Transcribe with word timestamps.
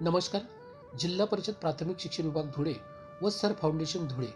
नमस्कार. 0.00 0.42
जिल्हा 0.98 1.26
परिषद 1.26 1.52
प्राथमिक 1.52 1.98
शिक्षण 1.98 2.24
विभाग 2.24 2.46
धुळे 2.46 2.74
व 3.22 3.28
सर 3.28 3.52
फाउंडेशन 3.52 4.06
धुळे 4.06 4.26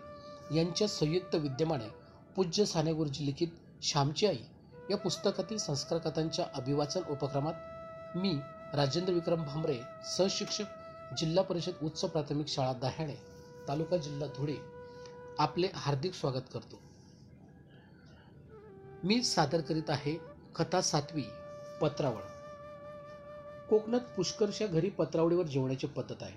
यांच्या 0.56 0.88
संयुक्त 0.88 1.34
विद्यमाने 1.34 1.88
पूज्य 2.36 2.64
सानेगुरुजी 2.64 3.26
लिखित 3.26 3.48
श्यामची 3.82 4.26
आई 4.26 4.38
या 4.90 4.96
पुस्तकातील 4.96 5.58
संस्कार 5.58 5.98
कथांच्या 5.98 6.46
अभिवाचन 6.54 7.00
उपक्रमात 7.10 7.54
मी 8.16 8.32
राजेंद्र 8.74 9.12
विक्रम 9.12 9.44
भांबरे 9.44 9.78
सहशिक्षक 10.16 10.64
जिल्हा 11.18 11.44
परिषद 11.44 11.72
उच्च 11.82 12.00
प्राथमिक 12.00 12.46
शाळा 12.46 12.72
दहाणे 12.72 13.16
तालुका 13.68 13.96
जिल्हा 13.96 14.28
धुळे 14.28 14.56
आपले 15.38 15.68
हार्दिक 15.74 16.14
स्वागत 16.14 16.50
करतो. 16.54 16.80
मी 19.04 19.22
सादर 19.22 19.60
करीत 19.60 19.90
आहे 19.90 20.18
कथा 20.54 20.80
सातवी 20.80 21.24
पत्रावळ. 21.80 22.29
कोकणात 23.70 24.00
पुष्कळशा 24.00 24.66
घरी 24.66 24.90
पत्रावळीवर 24.90 25.46
जेवण्याची 25.46 25.86
पद्धत 25.86 26.22
आहे. 26.22 26.34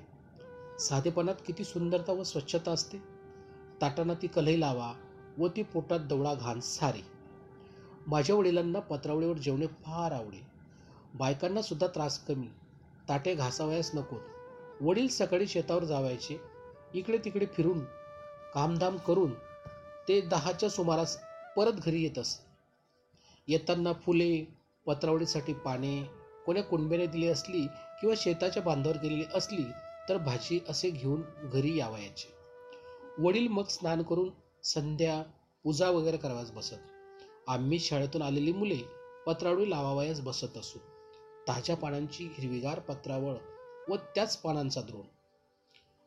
साधेपणात 0.79 1.35
किती 1.47 1.63
सुंदरता 1.63 2.11
व 2.11 2.23
स्वच्छता 2.23 2.71
असते. 2.71 2.97
ताटांना 3.81 4.13
ती 4.13 4.27
कलई 4.27 4.59
लावा 4.59 4.93
व 5.37 5.47
ती 5.47 5.63
पोटात 5.63 5.99
दवडा 5.99 6.33
घाण 6.33 6.59
सारी. 6.59 7.01
माझ्या 8.07 8.35
वडिलांना 8.35 8.79
पत्रावळीवर 8.79 9.37
जेवणे 9.37 9.67
फार 9.67 10.11
आवडे. 10.11 10.47
बायकांना 11.13 11.61
सुद्धा 11.61 11.87
त्रास 11.87 12.25
कमी. 12.25 12.47
ताटे 13.09 13.35
घासावयास 13.35 13.91
नकोत. 13.95 14.21
वडील 14.81 15.07
सकाळी 15.07 15.47
शेतावर 15.47 15.83
जावायचे. 15.83 16.41
इकडे 16.93 17.17
तिकडे 17.17 17.45
फिरून 17.45 17.79
कामधाम 18.53 18.97
करून 18.97 19.31
ते 20.07 20.21
दहाच्या 20.21 20.69
सुमारास 20.69 21.17
परत 21.55 21.73
घरी 21.73 22.03
येत 22.03 22.19
असत 22.19 22.39
येताना 23.47 23.93
फुले 23.93 24.57
पत्रावळीसाठी 24.85 25.53
पाने 25.53 26.22
कोण्या 26.45 26.63
कुणबेने 26.63 27.05
दिली 27.05 27.27
असली 27.27 27.67
किंवा 27.67 28.15
शेताच्या 28.17 28.63
बांधावर 28.63 28.95
गेलेली 28.97 29.25
असली 29.35 29.63
तर 30.09 30.17
भाजी 30.17 30.59
असे 30.69 30.89
घेऊन 30.89 31.21
घरी 31.43 31.77
यावयाचे. 31.77 32.33
वडील 33.17 33.47
मग 33.47 33.63
स्नान 33.63 34.03
करून 34.03 34.29
संध्या 34.63 35.23
पूजा 35.63 35.89
वगैरे 35.89 36.17
करावयास 36.17 36.51
बसत. 36.51 36.75
आम्ही 37.47 37.79
शाळेतून 37.79 38.21
आलेली 38.21 38.53
मुले 38.53 38.79
पत्रावळी 39.25 39.69
लावावयास 39.69 40.21
बसत 40.21 40.57
असू. 40.57 40.79
ताज्या 41.47 41.75
पानांची 41.75 42.29
हिरवीगार 42.37 42.79
पत्रावळ 42.79 43.33
व 43.89 43.95
त्याच 43.95 44.37
पानांचा 44.37 44.81
द्रोण. 44.81 45.05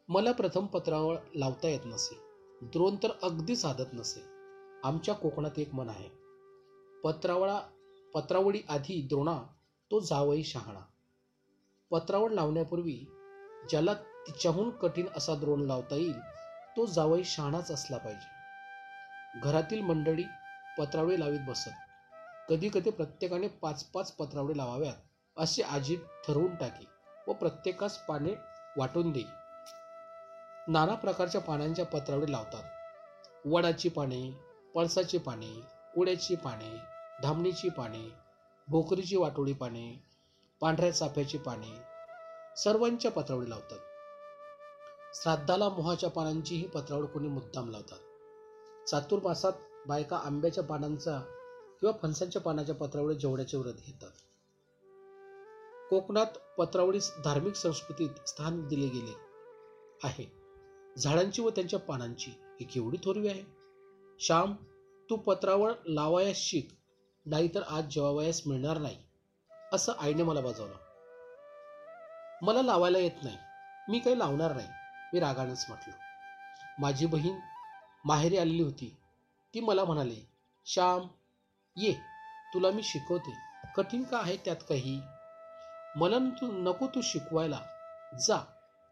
मला 0.08 0.32
प्रथम 0.32 0.66
पत्रावळ 0.66 1.16
लावता 1.34 1.68
येत 1.68 1.80
नसे. 1.84 2.18
द्रोण 2.62 2.96
तर 3.02 3.08
अगदी 3.22 3.56
साधत 3.56 3.94
नसे. 3.94 4.20
आमच्या 4.84 5.14
कोकणात 5.14 5.58
एक 5.58 5.74
मन 5.74 5.88
आहे. 5.88 6.08
पत्रावळा 7.04 7.60
पत्रावळी 8.14 8.60
आधी 8.68 9.02
द्रोणा 9.02 9.42
तो 9.90 10.00
जावई 10.00 10.42
शहाणा. 10.42 10.80
पत्रावळ 11.90 12.32
लावण्यापूर्वी 12.32 12.98
ज्याला 13.70 13.94
तिच्याहून 14.26 14.70
कठीण 14.70 15.06
असा 15.16 15.34
द्रोण 15.34 15.60
लावता 15.66 15.96
येईल 15.96 16.18
तो 16.76 16.86
जावई 16.86 17.24
शहाणाच 17.24 17.70
असला 17.70 17.96
पाहिजे. 17.96 19.40
घरातील 19.40 19.80
मंडळी 19.80 20.24
पत्रावळी 20.78 21.20
लावीत 21.20 21.40
बसत. 21.48 21.70
कधी 22.48 22.68
कधी 22.68 22.90
प्रत्येकाने 22.90 23.48
पाच 23.62 23.84
पाच 23.84 24.12
पत्रावळी 24.12 24.56
लावाव्यात 24.56 25.40
असे 25.40 25.62
आजी 25.62 25.96
ठरवून 26.26 26.54
टाकी 26.54 26.86
व 27.28 27.32
प्रत्येकास 27.32 27.98
पाने 27.98 28.34
वाटून 28.76 29.10
देई 29.12 29.24
नाना 30.69 30.94
प्रकारच्या 30.94 31.41
पानांच्या 31.41 31.84
पत्रावळी 31.86 32.32
लावतात. 32.32 32.62
वडाची 33.46 33.88
पाने 33.88 34.20
पळसाची 34.75 35.19
पाने 35.19 35.50
कुड्याची 35.94 36.34
पाने 36.34 36.76
धामणीची 37.22 37.69
पाने 37.69 38.25
भोकरीची 38.69 39.16
वाटोळी 39.16 39.53
पाने 39.53 40.03
पांढऱ्या 40.60 40.91
चाफ्याची 40.91 41.38
पाने 41.38 41.78
सर्वांच्या 42.56 43.10
पत्रावळी 43.10 43.50
लावतात. 43.50 43.78
श्राद्धाला 45.15 45.69
मोहाच्या 45.69 46.10
पानांचीही 46.10 46.66
पत्रावळ 46.66 47.05
कोणी 47.05 47.28
मुद्दाम 47.28 47.71
लावतात. 47.71 47.99
चातुर्मासात 48.88 49.53
बायका 49.87 50.16
आंब्याच्या 50.16 50.65
पानांचा 50.65 51.19
किंवा 51.81 51.99
फणसांच्या 52.03 52.43
पानाच्या 52.43 52.75
पत्रावळी 52.75 53.15
जेवण्याचे 53.15 53.56
व्रत 53.56 53.75
घेतात. 53.87 54.10
कोकणात 55.91 56.26
पत्रावळीस 56.59 57.12
धार्मिक 57.25 57.55
संस्कृतीत 57.55 58.28
स्थान 58.28 58.69
दिले 58.69 58.87
गेले 58.87 59.12
आहे. 60.05 60.32
झाडांची 60.99 61.43
व 61.43 61.50
त्यांच्या 61.50 61.78
पानांची 61.78 62.31
ही 62.31 62.65
केवढी 62.65 62.97
थोरवी 63.05 63.28
आहे. 63.28 63.43
श्याम 64.21 64.55
तू 65.10 65.16
पत्रावळ 65.16 65.72
लावायास 65.87 66.37
शिक. 66.37 66.69
नाहीतर 67.26 67.62
आज 67.69 67.84
जेवावयास 67.84 68.42
मिळणार 68.47 68.78
नाही 68.78 68.97
असं 69.72 69.92
आईने 70.00 70.22
मला 70.22 70.41
बजावलं. 70.41 70.75
मला 72.42 72.62
लावायला 72.62 72.98
येत 72.98 73.22
नाही. 73.22 73.37
मी 73.88 73.98
काही 73.98 74.19
लावणार 74.19 74.54
नाही 74.56 74.69
मी 75.12 75.20
रागानेच 75.20 75.66
म्हटलं. 75.69 75.94
माझी 76.78 77.06
बहीण 77.06 77.38
माहेरी 78.04 78.37
आलेली 78.37 78.62
होती. 78.62 78.97
ती 79.54 79.60
मला 79.60 79.84
म्हणाली 79.84 80.20
श्याम 80.66 81.09
ये 81.76 81.92
तुला 82.54 82.70
मी 82.70 82.82
शिकवते. 82.82 83.37
कठीण 83.76 84.03
का 84.03 84.19
आहे 84.19 84.37
त्यात 84.37 84.56
काही? 84.69 85.00
मला 85.97 86.19
न 86.19 86.31
तू 86.31 86.47
नको 86.47 86.87
तू 86.87 87.00
शिकवायला. 87.00 87.60
जा. 88.26 88.44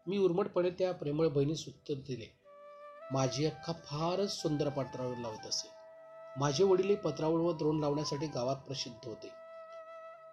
मी 0.07 0.17
उर्मटपणे 0.17 0.69
त्या 0.69 0.93
प्रेमळ 0.93 1.27
बहिणीस 1.27 1.67
उत्तर 1.67 1.93
दिले. 1.93 2.39
माझी 3.11 3.45
अख्खा 3.45 3.73
फारच 3.73 4.41
सुंदर 4.41 4.69
पत्रावर 4.69 5.17
लावत 5.17 5.47
असे 5.47 5.74
माझे 6.39 6.63
वडील 6.63 6.95
पत्रावळ 6.95 7.41
व 7.41 7.51
द्रोण 7.51 7.79
लावण्यासाठी 7.79 8.27
गावात 8.27 8.55
प्रसिद्ध 8.55 9.07
होते. 9.07 9.31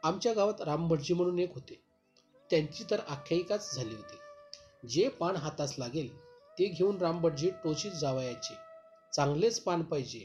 आमच्या 0.03 0.33
गावात 0.33 0.61
रामभटजी 0.61 1.15
म्हणून 1.15 1.39
एक 1.39 1.55
होते. 1.55 1.83
त्यांची 2.51 2.85
तर 2.91 3.01
आख्यायिकाच 3.09 3.75
झाली 3.75 3.95
होती. 3.95 4.17
जे 4.89 5.09
पान 5.09 5.37
हातास 5.37 5.79
लागेल 5.79 6.17
ते 6.59 6.67
घेऊन 6.67 6.97
रामभटजी 6.97 7.51
टोचीत 7.51 7.93
जावयाचे. 7.93 8.55
चांगलेच 9.13 9.61
पान 9.61 9.83
पाहिजे. 9.83 10.19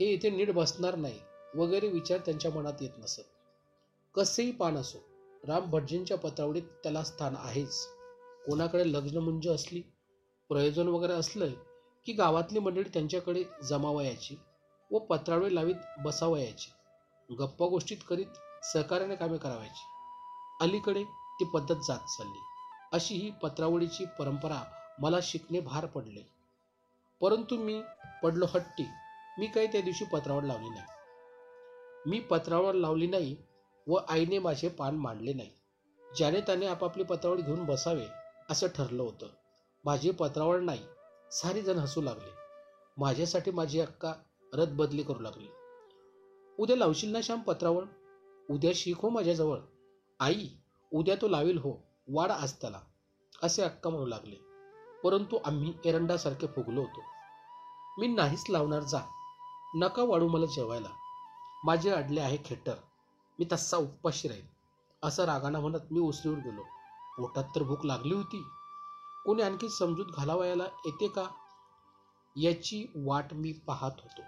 हे 0.00 0.06
इथे 0.06 0.30
नीट 0.30 0.50
बसणार 0.50 0.94
नाही 0.94 1.20
वगैरे 1.54 1.88
विचार 1.88 2.18
त्यांच्या 2.18 2.50
मनात 2.50 2.82
येत 2.82 2.98
नसत. 2.98 3.22
कसेही 4.14 4.52
पान 4.52 4.76
असो 4.76 4.98
रामभटजींच्या 5.44 6.18
पत्रावळीत 6.18 6.62
त्याला 6.62 7.02
स्थान 7.02 7.36
आहेच. 7.36 7.86
कोणाकडे 8.46 8.92
लग्नमुंज 8.92 9.48
असली 9.48 9.82
प्रयोजन 10.48 10.88
वगैरे 10.88 11.12
असलं 11.12 11.50
की 12.06 12.12
गावातली 12.12 12.58
मंडळी 12.58 12.88
त्यांच्याकडे 12.94 13.42
जमावयाची. 13.62 14.36
व 14.94 14.98
पत्रावळी 14.98 15.54
लावीत 15.54 15.74
बसावयाची. 15.98 16.72
गप्पा 17.34 17.66
गोष्टीत 17.66 17.96
करीत 18.08 18.26
सहकार्याने 18.72 19.16
कामे 19.16 19.38
करावायची. 19.38 19.84
अलीकडे 20.60 21.04
ती 21.04 21.44
पद्धत 21.44 21.74
जात 21.74 21.98
चालली. 21.98 22.38
अशी 22.92 23.14
ही 23.14 23.30
पत्रावळीची 23.30 24.04
परंपरा 24.18 24.62
मला 24.98 25.16
शिकणे 25.22 25.60
भार 25.60 25.86
पडले. 25.86 26.22
परंतु 27.20 27.56
मी 27.56 27.82
पडलो 28.22 28.46
हट्टी. 28.46 28.86
मी 29.38 29.46
काही 29.46 29.66
त्या 29.66 29.80
दिवशी 29.80 30.04
पत्रावळ 30.04 30.42
लावली 30.42 30.68
नाही. 30.68 30.82
मी 32.06 32.20
पत्रावळ 32.20 32.72
लावली 32.72 33.06
नाही 33.06 33.36
व 33.86 33.96
आईने 34.08 34.38
माझे 34.38 34.68
पान 34.68 34.96
मांडले 34.96 35.32
नाही. 35.32 35.50
ज्याने 36.16 36.40
त्याने 36.40 36.66
आपापली 36.66 37.02
पत्रावळ 37.02 37.36
घेऊन 37.36 37.64
बसावे 37.64 38.06
असं 38.50 38.66
ठरलं 38.66 39.02
होतं. 39.02 39.26
माझी 39.84 40.10
पत्रावळ 40.10 40.60
नाही. 40.60 40.86
सारी 41.32 41.62
जण 41.62 41.78
हसू 41.78 42.00
लागले. 42.00 42.30
माझ्यासाठी 42.96 43.50
माझी 43.50 43.80
अक्का 43.80 44.14
रदबदली 44.54 45.02
करू 45.02 45.18
लागली. 45.18 45.48
उद्या 46.58 46.76
लावशील 46.76 47.12
ना 47.12 47.20
श्याम 47.20 47.40
पत्रावर 47.40 47.84
उद्या 48.50 48.70
शिक 48.74 48.98
हो 48.98 49.08
माझ्याजवळ. 49.08 49.58
आई 50.20 50.48
उद्या 50.92 51.14
तो 51.14 51.28
लावील 51.28 51.58
हो. 51.58 51.72
वाडा 52.08 52.34
आजताला 52.34 52.80
असे 53.42 53.62
अक्का 53.62 53.90
म्हणू 53.90 54.06
लागले. 54.06 54.36
परंतु 55.04 55.38
आम्ही 55.44 55.74
एरंडासारखे 55.84 56.46
फुगलो 56.46 56.80
होतो. 56.80 57.00
मी 57.98 58.06
नाहीच 58.06 58.44
लावणार 58.50 58.82
जा. 58.82 59.00
नका 59.74 60.02
वाढू 60.02 60.28
मला 60.28 60.46
जेवायला. 60.46 60.88
माझे 61.64 61.90
अडले 61.90 62.20
आहे 62.20 62.38
खेटर. 62.44 62.74
मी 63.38 63.46
तसा 63.52 63.76
उपाशी 63.76 64.28
राहील 64.28 64.44
असं 65.02 65.24
रागाना 65.24 65.60
म्हणत 65.60 65.80
मी 65.90 66.00
उसळीवर 66.00 66.38
गेलो. 66.38 66.62
पोटात 67.16 67.44
तर 67.56 67.62
भूक 67.62 67.86
लागली 67.86 68.14
होती. 68.14 68.42
कोणी 69.24 69.42
आणखी 69.42 69.68
समजूत 69.68 70.06
घालावयाला 70.16 70.64
येते 70.64 71.08
का? 71.08 71.26
याची 72.36 72.86
वाट 72.96 73.24
मी 73.32 73.52
पाहत 73.52 73.92
होतो. 74.02 74.22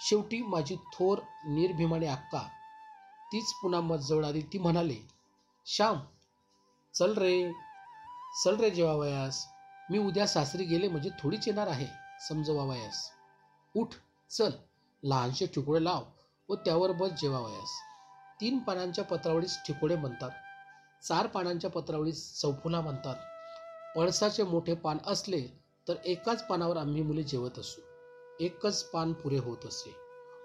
शेवटी 0.00 0.42
माझी 0.42 0.76
थोर 0.76 1.18
निर्भिमाने 1.46 2.06
अक्का 2.06 2.48
तीच 3.32 3.52
पुन्हा 3.52 3.80
मत 3.80 3.98
जवळ 3.98 4.24
आली 4.24 4.42
ती 4.42 4.58
म्हणाले 4.58 4.96
श्याम 5.66 5.98
चल 6.94 7.14
रे 7.18 7.52
चल 8.44 8.56
रे 8.56 8.70
जेवावयास. 8.70 9.46
मी 9.90 9.98
उद्या 9.98 10.26
सासरी 10.26 10.64
गेले 10.64 10.88
म्हणजे 10.88 11.10
थोडीच 11.22 11.48
येणार 11.48 11.66
आहे 11.66 11.86
समजवावयास. 12.28 13.10
उठ 13.76 13.88
चल 14.30 14.50
लहानशे 15.02 15.46
ठिकोळे 15.46 15.84
लाव 15.84 16.02
व 16.48 16.54
त्यावर 16.54 16.92
बस 16.92 17.10
जेवावयास. 17.10 17.70
तीन 18.40 18.58
पानांच्या 18.58 19.04
पत्रावळीस 19.04 19.58
ठिकोळे 19.66 19.96
म्हणतात. 19.96 20.30
चार 21.02 21.26
पानांच्या 21.26 21.70
पत्रावळीस 21.70 22.40
चौफुला 22.40 22.80
म्हणतात. 22.80 23.16
पळसाचे 23.96 24.42
मोठे 24.42 24.74
पान 24.74 24.98
असले 25.06 25.46
तर 25.88 25.94
एकाच 26.04 26.46
पानावर 26.46 26.76
आम्ही 26.76 27.02
मुले 27.02 27.22
जेवत 27.22 27.58
असू. 27.58 27.93
एकच 28.40 28.82
पान 28.84 29.12
पुरे 29.12 29.38
होत 29.38 29.66
असे. 29.66 29.96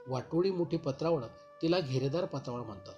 वाटोळी 0.07 0.51
मोठी 0.51 0.77
पत्रावळ 0.77 1.23
तिला 1.61 1.79
घेरेदार 1.79 2.25
पत्रावळ 2.25 2.61
म्हणतात. 2.61 2.93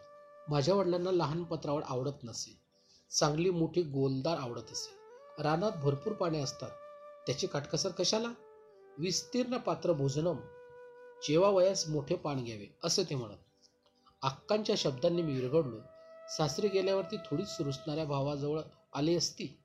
माझ्या 0.50 0.76
वडिलांना 0.76 1.12
लहान 1.12 1.44
पत्रावळ 1.44 1.82
आवडत 1.86 2.24
नसे. 2.24 2.60
चांगली 3.12 3.50
मोठी 3.50 3.82
गोलदार 3.82 4.38
आवडत 4.38 4.72
असे. 4.72 4.92
रानात 5.44 5.72
भरपूर 5.76 6.14
पाने 6.14 6.42
असतात. 6.42 6.70
त्याची 7.28 7.48
काटकसर 7.48 7.90
कशाला? 7.90 8.32
विस्तीर्ण 8.98 9.58
पात्र 9.58 9.92
भोजनम. 9.92 10.38
जेवा 11.28 11.50
वयास 11.50 11.90
मोठे 11.90 12.16
पान 12.16 12.44
घ्यावे 12.44 12.68
असं 12.84 13.04
ते 13.04 13.16
म्हणत. 13.16 13.38
अक्कांच्या 14.22 14.76
शब्दांनी 14.78 15.22
मी 15.22 15.34
विरघडलो 15.34 15.80
सासरी 16.38 16.68
गेल्यावरती 16.68 17.18
थोडीच 17.18 17.48
सुरुसणाऱ्या 17.48 18.06
भावाजवळ 18.06 18.60
आली 18.94 19.16
असती. 19.16 19.60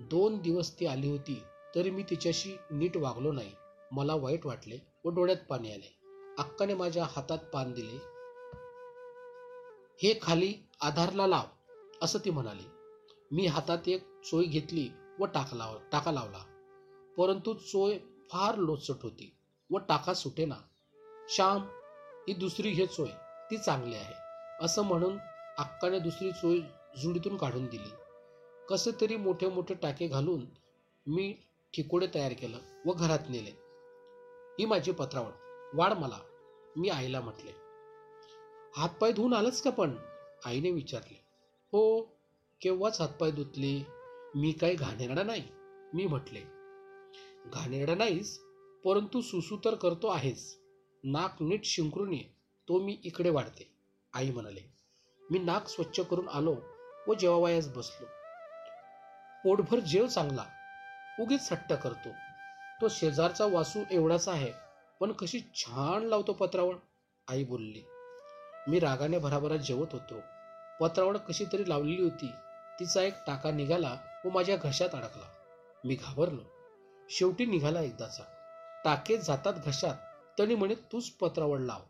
दोन 0.00 0.38
दिवस 0.38 0.80
ती 0.80 0.86
आली 0.86 1.10
होती 1.10 1.42
तरी 1.74 1.90
मी 1.90 2.02
तिच्याशी 2.02 2.56
नीट 2.70 2.96
वागलो 2.96 3.32
नाही. 3.32 3.52
मला 3.90 4.14
वाईट 4.14 4.46
वाटले 4.46 4.78
व 5.04 5.10
डोळ्यात 5.10 5.36
पाणी 5.48 5.72
आले. 5.72 5.96
अक्काने 6.38 6.74
माझ्या 6.74 7.04
हातात 7.04 7.38
पान 7.38 7.72
दिले. 7.72 7.96
हे 10.02 10.18
खाली 10.22 10.54
आधारला 10.80 11.26
लाव 11.26 11.44
असं 12.02 12.18
ती 12.24 12.30
म्हणाली. 12.30 12.64
मी 13.30 13.46
हातात 13.46 13.88
एक 13.88 14.04
चोय 14.24 14.44
घेतली 14.44 14.88
व 15.18 15.24
टाका 15.24 15.56
लाव 15.56 15.78
टाका 15.92 16.12
लावला. 16.12 16.44
परंतु 17.18 17.54
चोय 17.54 17.98
फार 18.30 18.56
लोचट 18.56 19.02
होती 19.02 19.32
व 19.70 19.78
टाका 19.78 20.14
सुटेना. 20.14 20.54
श्याम 21.28 21.62
ही 22.28 22.34
दुसरी 22.34 22.70
घे 22.70 22.86
चोय 22.86 23.10
ती 23.50 23.58
चांगली 23.58 23.94
आहे 23.94 24.14
असं 24.64 24.82
म्हणून 24.82 25.18
अक्काने 25.58 25.98
दुसरी 25.98 26.32
चोय 26.32 26.60
जुडीतून 27.02 27.36
काढून 27.36 27.66
दिली. 27.66 27.90
कसे 28.68 28.90
तरी 29.00 29.16
मोठे 29.16 29.48
मोठे 29.48 29.74
टाके 29.74 30.06
घालून 30.08 30.44
मी 31.06 31.34
ठिकोडे 31.74 32.06
तयार 32.14 32.32
केलं 32.32 32.58
व 32.86 32.92
घरात 32.92 33.28
नेले. 33.28 33.59
ही 34.58 34.64
माझी 34.64 34.92
पत्रावळ. 34.92 35.30
वाढ 35.74 35.92
मला. 35.92 36.18
मी 36.76 36.88
आईला 36.88 37.20
म्हटले. 37.20 37.50
हातपाय 38.76 39.12
धुवून 39.12 39.34
आलंच 39.34 39.62
का 39.62 39.70
पण? 39.70 39.96
आईने 40.44 40.70
विचारले. 40.70 41.20
हो 41.72 42.02
केव्हाच 42.60 43.00
हातपाय 43.00 43.30
धुतले? 43.30 43.86
मी 44.34 44.52
काही 44.52 44.74
घाणेरडा 44.74 45.22
नाही 45.22 45.42
मी 45.94 46.06
म्हटले. 46.06 46.40
घाणेरडा 47.46 47.94
नाहीस 47.94 48.38
परंतु 48.84 49.20
सुसू 49.20 49.56
तर 49.64 49.74
करतो 49.74 50.06
आहेस. 50.06 50.60
नाक 51.04 51.36
नीट 51.40 51.64
शिंकरून 51.64 52.12
ये 52.12 52.24
तो 52.68 52.80
मी 52.80 52.98
इकडे 53.04 53.30
वाढते. 53.30 53.74
आई 54.12 54.30
म्हणाले. 54.30 54.60
मी 55.30 55.38
नाक 55.38 55.68
स्वच्छ 55.68 56.00
करून 56.00 56.28
आलो 56.28 56.56
व 57.08 57.14
जेवावयास 57.14 57.68
बसलो. 57.68 58.06
पोटभर 59.44 59.78
जेव 59.78 60.06
चांगला. 60.06 60.44
उगीच 61.20 61.48
सट्टा 61.48 61.74
करतो. 61.74 62.08
तो 62.80 62.88
शेजारचा 62.88 63.46
वासू 63.46 63.80
एवढाच 63.90 64.28
आहे. 64.28 64.52
पण 65.00 65.12
कशी 65.12 65.40
छान 65.54 66.02
लावतो 66.02 66.32
पत्रावळ. 66.32 66.74
आई 67.28 67.44
बोलली 67.44 67.82
मी 68.68 68.78
रागाने 68.80 69.18
भराभरा 69.18 69.56
जेवत 69.56 69.86
होतो. 69.92 70.20
पत्रावळ 70.80 71.16
कशी 71.16 71.44
तरी 71.44 71.68
लावलेली 71.68 72.02
होती. 72.02 72.30
तिचा 72.80 73.02
एक 73.02 73.14
टाका 73.26 73.50
निघाला 73.50 73.96
व 74.24 74.28
माझ्या 74.30 74.56
घशात 74.56 74.88
अडकला. 74.88 75.24
मी 75.84 75.94
घाबरलो. 75.94 76.42
शेवटी 77.10 77.46
निघाला 77.46 77.80
एकदाचा. 77.80 78.22
टाके 78.84 79.16
जातात 79.16 79.54
घशात. 79.66 79.94
तरी 80.38 80.54
म्हणे 80.54 80.74
तूच 80.74 81.10
पत्रावळ 81.10 81.58
लाव. 81.58 81.80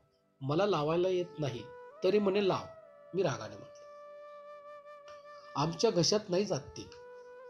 मला 0.41 0.67
लावायला 0.67 1.09
येत 1.09 1.39
नाही. 1.39 1.63
तरी 2.05 2.19
म्हणे 2.19 2.49
लाव. 2.49 2.67
मी 3.15 3.23
रागाने 3.23 3.57
म्हटले. 3.57 3.85
आमच्या 5.57 5.91
घशात 5.91 6.21
नाही 6.29 6.45
जात 6.45 6.61
ती. 6.61 6.91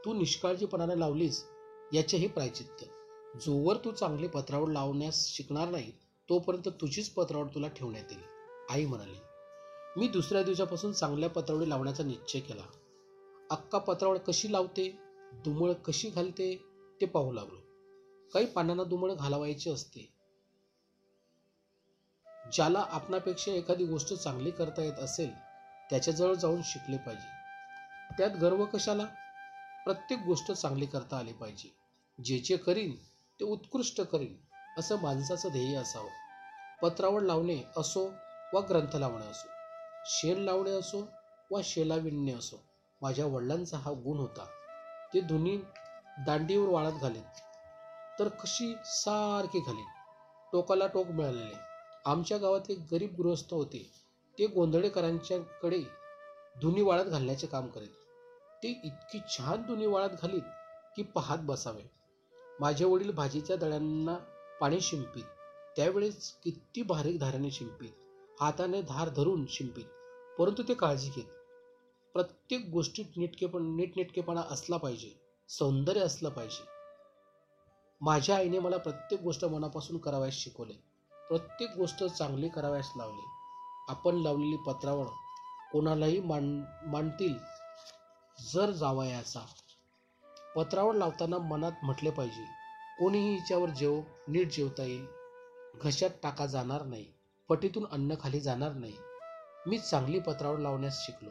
तू 0.05 0.15
निष्काळजीपणाने 0.15 1.01
लावलीस. 1.01 1.45
याचेही 1.93 2.29
प्रायचित्त 2.29 2.85
जोवर 3.35 3.77
तू 3.77 3.91
चांगली 3.91 4.29
पत्रावळ 4.29 4.73
लावण्यास 4.73 5.27
शिकणार 5.27 5.69
नाही 5.69 5.93
तोपर्यंत 6.29 6.69
तुझीच 6.81 7.11
पत्रावर 7.11 7.47
तुला 7.47 7.69
ठेवण्यात 7.69 8.05
येईल 8.11 8.23
आई 8.71 8.87
म्हणाली. 8.87 9.19
मी 9.97 10.09
दुसऱ्या 10.09 10.43
दिवसापासून 10.43 10.93
चांगल्या 10.93 11.31
पत्रावळी 11.31 11.69
लावण्याचा 11.69 12.03
निश्चय 12.03 12.41
केला. 12.41 12.63
अक्का 13.51 13.79
पत्रावळ 13.79 14.19
कशी 14.19 14.53
लावते 14.53 14.99
दुमळ 15.33 15.73
कशी 15.73 16.11
घालते 16.11 16.55
ते 17.01 17.07
पाहू 17.07 17.33
लागलो. 17.33 17.61
काही 18.35 18.47
पानांना 18.47 18.85
दुमळ 18.85 19.13
घालावायचे 19.13 19.71
असते. 19.71 20.13
ज्याला 22.53 22.79
आपणापेक्षा 22.79 23.53
एखादी 23.53 23.85
गोष्ट 23.85 24.15
चांगली 24.15 24.51
करता 24.51 24.83
येत 24.83 24.99
असेल 24.99 25.31
त्याच्याजवळ 25.91 26.35
जाऊन 26.35 26.61
शिकले 26.65 26.97
पाहिजे. 26.97 27.29
त्यात 28.19 28.31
गर्व 28.31 28.65
कशाला? 28.65 29.05
प्रत्येक 29.85 30.21
गोष्ट 30.27 30.53
चांगली 30.53 30.87
करता 30.87 31.19
आली 31.19 31.33
पाहिजे. 31.33 31.75
जे 32.25 32.39
जे 32.39 32.57
करीन 32.57 32.97
ते 33.41 33.45
उत्कृष्ट 33.45 34.01
करील 34.01 34.35
असं 34.79 35.01
माणसाचं 35.01 35.49
ध्येय 35.49 35.77
असावं. 35.77 36.11
पत्रावळ 36.83 37.23
लावणे 37.23 37.63
असो 37.77 38.13
वा 38.53 38.61
ग्रंथ 38.61 38.97
लावणे 38.97 39.27
असो 39.27 39.49
शेण 40.05 40.39
लावणे 40.39 40.71
असो 40.71 41.03
वा 41.51 41.61
शेला 41.65 41.97
विणणे 41.97 42.33
असो 42.33 42.57
माझ्या 43.03 43.27
वडिलांचा 43.27 43.79
हा 43.79 43.93
गुण 43.93 44.19
होता. 44.19 44.47
ते 45.15 45.21
दोन्ही 45.21 45.61
दांडीवर 46.27 46.69
वाळत 46.69 46.93
घालीत. 46.93 47.41
तर 48.19 48.29
कशी 48.29 48.75
सारखी 48.85 49.61
घालीत 49.61 49.87
टोकाला 50.53 50.87
टोक 50.87 51.07
मिळालेले. 51.07 51.55
आमच्या 52.05 52.39
गावात 52.39 52.71
एक 52.71 52.79
गरीब 52.93 53.15
गृहस्थ 53.19 53.55
होते. 53.55 53.91
ते 54.39 54.47
गोंधळेकरांच्याकडे 54.47 55.83
धुनी 56.63 56.83
वाळत 56.83 57.05
घालण्याचे 57.05 57.47
काम 57.47 57.67
करीत. 57.67 57.95
ते 58.63 58.81
इतकी 58.85 59.21
छान 59.29 59.63
धुनी 59.63 59.87
वाळत 59.87 60.11
घालीत 60.11 60.43
की 60.97 61.03
पाहत 61.03 61.39
बसावे. 61.39 62.00
माझे 62.61 62.85
वडील 62.85 63.11
भाजीच्या 63.11 63.57
दळ्यांना 63.57 64.17
पाणी 64.61 64.81
शिंपीत. 64.81 65.25
त्यावेळेस 65.77 66.33
किती 66.33 66.83
बारीक 66.83 67.19
धाराने 67.19 67.51
शिंपीत. 67.51 67.91
हाताने 68.41 68.83
धार 68.83 69.09
धरून 69.09 69.47
शिंपीत. 69.49 69.85
परंतु 70.39 70.63
ते 70.63 70.75
काळजी 70.75 71.11
घेत. 71.17 71.25
प्रत्येक 72.13 72.71
गोष्टीत 72.73 73.05
नीटकेपण 73.17 73.77
नीटनेटकेपणा 73.77 74.41
असला 74.51 74.77
पाहिजे. 74.77 75.21
सौंदर्य 75.49 76.01
असलं 76.01 76.31
पाहिजे. 76.31 76.65
माझ्या 78.01 78.37
आईने 78.37 78.59
मला 78.59 78.77
प्रत्येक 78.77 79.23
गोष्ट 79.23 79.45
मनापासून 79.45 79.99
करावयास 79.99 80.35
शिकवले. 80.35 80.75
प्रत्येक 81.29 81.71
गोष्ट 81.77 82.05
चांगली 82.05 82.49
करावयास 82.49 82.91
लावली. 82.97 83.25
आपण 83.89 84.17
लावलेली 84.17 84.57
पत्रावळ 84.57 85.07
कोणालाही 85.73 86.21
मान 86.21 86.65
मांडतील. 86.87 87.35
जर 88.53 88.71
जावयाचा. 88.71 89.41
पत्रावर 90.57 90.95
लावताना 90.95 91.39
मनात 91.39 91.73
म्हटले 91.83 92.11
पाहिजे 92.11 92.45
कोणीही 92.99 93.35
हिच्यावर 93.35 93.71
जेव 93.71 94.01
नीट 94.29 94.53
जेवता 94.53 94.85
येईल. 94.85 95.07
घशात 95.83 96.11
टाका 96.23 96.47
जाणार 96.47 96.83
नाही 96.85 97.05
पटीतून 97.49 97.85
अन्न 97.93 98.15
खाली 98.21 98.41
जाणार 98.41 98.73
नाही. 98.73 98.95
मी 99.67 99.79
चांगली 99.79 100.19
पत्रावर 100.19 100.59
लावण्यास 100.59 100.99
शिकलो. 101.07 101.31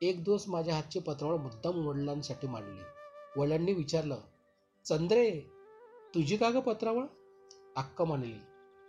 एक 0.00 0.22
दिवस 0.24 0.48
माझ्या 0.48 0.74
हातची 0.74 0.98
पत्रावळ 0.98 1.36
मुद्दाम 1.36 1.86
वडिलांसाठी 1.86 2.46
मांडली. 2.46 2.82
वडिलांनी 3.36 3.72
विचारलं 3.72 4.20
चंद्रे 4.84 5.30
तुझी 6.14 6.36
का 6.36 6.50
ग 6.50 6.60
पत्रावळ 6.60 7.04
अक्का 7.76 8.04
म्हणाली 8.04 8.38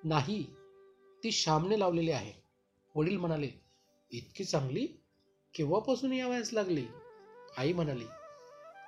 नाही 0.04 0.44
ती 1.24 1.32
श्यामने 1.32 1.80
लावलेली 1.80 2.12
आहे. 2.12 2.34
वडील 2.96 3.18
म्हणाले 3.18 3.50
इतकी 4.12 4.44
चांगली? 4.44 4.86
केव्हापासून 5.54 6.14
यावयास 6.14 6.54
लागली? 6.54 6.86
आई 7.58 7.74
म्हणाली 7.74 8.06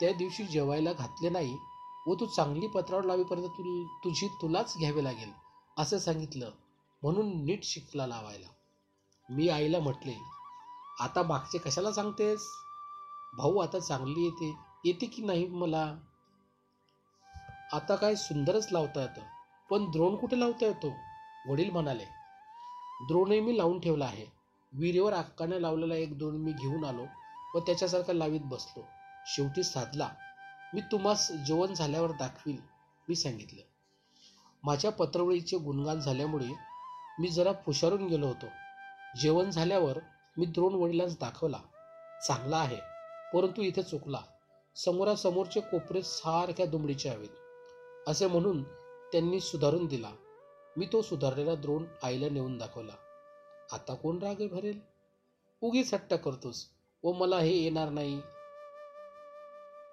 त्या 0.02 0.12
दिवशी 0.12 0.44
जेवायला 0.44 0.94
घातले 0.94 1.30
नाही 1.30 1.58
व 2.08 2.14
तू 2.14 2.26
चांगली 2.26 2.68
पत्रावर 2.68 3.04
लावेपर्यंत 3.04 3.48
तु 3.48 3.84
तुझी 4.04 4.28
तुलाच 4.42 4.74
घ्यावी 4.78 5.04
लागेल 5.04 5.32
असं 5.78 6.00
सांगितलं. 6.00 6.50
म्हणून 7.04 7.30
नीट 7.46 7.64
शिकला 7.64 8.08
लावायला. 8.08 8.48
मी 9.30 9.50
आईला 9.50 9.80
म्हटले 9.80 10.14
आता 11.00 11.22
मागचे 11.24 11.58
कशाला 11.58 11.92
सांगतेस? 11.92 12.48
भाऊ 13.38 13.58
आता 13.58 13.80
चांगली 13.80 14.24
येते 14.24 14.50
येते 14.86 15.06
की 15.06 15.22
नाही 15.22 15.46
मला? 15.48 15.84
आता 17.74 17.96
काय 17.96 18.16
सुंदरच 18.16 18.68
लावता 18.72 19.02
येतं 19.02 19.22
पण 19.70 19.90
द्रोण 19.92 20.16
कुठे 20.16 20.40
लावता 20.40 20.66
येतो? 20.66 20.94
वडील 21.50 21.70
म्हणाले 21.72 22.06
द्रोणही 23.08 23.40
मी 23.40 23.58
लावून 23.58 23.80
ठेवला 23.80 24.06
आहे. 24.06 24.26
विहिरीवर 24.74 25.14
अक्काने 25.14 25.62
लावलेला 25.62 25.96
एक 25.96 26.18
द्रोण 26.18 26.36
मी 26.36 26.52
घेऊन 26.52 26.84
आलो 26.86 27.06
व 27.56 27.60
त्याच्यासारखा 27.60 28.14
लावीत 28.14 28.42
बसलो. 28.44 28.84
शेवटी 29.26 29.64
साधला. 29.64 30.10
मी 30.74 30.82
तुम्हास 30.82 31.32
जेवण 31.32 31.74
झाल्यावर 31.74 32.12
दाखवील 32.12 32.58
मी 33.10 33.16
सांगितलं. 33.16 33.62
माझ्या 34.64 34.92
पत्रवळीचे 34.92 35.58
गुणगान 35.58 36.00
झाल्यामुळे 36.00 36.54
मी 37.20 37.28
जरा 37.28 37.52
फुशारून 37.66 38.08
गेलो 38.08 38.28
होतो. 38.28 38.46
जेवण 39.22 39.50
झाल्यावर 39.52 40.00
मी 40.38 40.46
द्रोण 40.46 40.74
वडिलांस 40.74 41.20
दाखवला. 41.20 41.60
चांगला 42.28 42.58
आहे 42.58 42.78
परंतु 43.34 43.62
इथे 43.62 43.84
चुकला. 43.84 44.22
समोरासमोरचे 44.76 45.60
कोपरे 45.60 46.02
सारख्या 46.04 46.66
दुमडीचे 46.66 47.10
हवेत 47.10 48.10
असे 48.10 48.28
म्हणून 48.28 48.64
त्यांनी 49.12 49.40
सुधारून 49.40 49.86
दिला. 49.86 50.12
मी 50.78 50.86
तो 50.86 51.02
सुधारलेला 51.02 51.56
द्रोण 51.56 51.86
आईला 52.04 52.30
नेऊन 52.30 52.58
दाखवला. 52.58 52.94
आता 53.72 53.94
कोण 53.94 54.20
राग 54.20 54.48
भरेल? 54.52 54.80
उगीच 55.62 55.94
हट्टा 55.94 56.16
करतोस 56.16 56.68
व 57.04 57.12
मला 57.12 57.40
हे 57.40 57.58
येणार 57.58 57.90
नाही. 57.90 58.22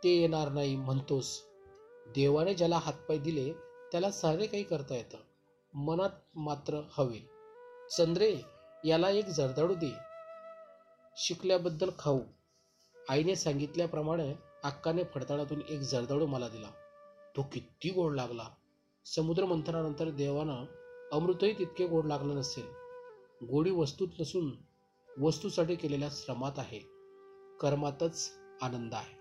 ते 0.05 0.21
येणार 0.21 0.49
नाही 0.49 0.77
म्हणतोस. 0.77 1.43
देवाने 2.07 2.55
ज्याला 2.55 2.79
हातपाय 2.79 3.19
दिले 3.19 3.53
त्याला 3.93 4.11
सारे 4.11 4.47
काही 4.47 4.63
करता 4.63 4.95
येतं. 4.95 5.17
मनात 5.75 6.11
मात्र 6.35 6.81
हवे. 6.93 7.31
चंद्रे 7.97 8.37
याला 8.85 9.11
एक 9.11 9.27
जर्दाळू 9.27 9.75
दे. 9.75 9.93
शिकल्याबद्दल 11.17 11.91
खाऊ. 11.99 12.21
आईने 13.09 13.37
सांगितल्याप्रमाणे 13.37 14.35
अक्काने 14.65 15.05
फडताळातून 15.05 15.63
एक 15.69 15.81
जर्दाळू 15.81 16.27
मला 16.27 16.49
दिला. 16.49 16.71
तो 17.37 17.43
किती 17.43 17.91
गोड 17.91 18.15
लागला. 18.15 18.45
समुद्र 19.05 19.45
मंथनानंतर 19.45 20.11
देवानं 20.11 20.65
अमृतही 21.13 21.59
तितके 21.59 21.87
गोड 21.87 22.07
लागलं 22.07 22.37
नसेल. 22.37 22.67
गोडी 23.47 23.71
वस्तूत 23.71 24.09
नसून 24.21 24.57
वस्तूसाठी 25.21 25.75
केलेल्या 25.75 26.09
श्रमात 26.13 26.53
आहे. 26.57 26.79
कर्मातच 27.61 28.33
आनंद 28.63 28.95
आहे. 28.95 29.18